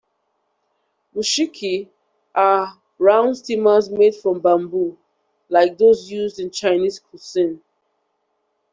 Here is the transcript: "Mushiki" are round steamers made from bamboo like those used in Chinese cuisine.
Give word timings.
"Mushiki" 1.13 1.87
are 2.33 2.81
round 2.97 3.37
steamers 3.37 3.87
made 3.91 4.15
from 4.15 4.39
bamboo 4.39 4.97
like 5.49 5.77
those 5.77 6.09
used 6.09 6.39
in 6.39 6.49
Chinese 6.49 6.97
cuisine. 6.97 7.61